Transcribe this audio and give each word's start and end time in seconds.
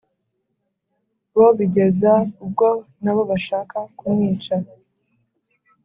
bo 1.35 1.47
bigeza 1.57 2.11
ubwo 2.43 2.67
na 3.03 3.11
bo 3.15 3.21
bashaka 3.31 3.77
kumwica 3.97 4.55